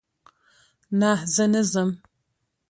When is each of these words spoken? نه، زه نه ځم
نه، 0.99 1.11
زه 1.33 1.45
نه 1.53 1.61
ځم 1.71 1.89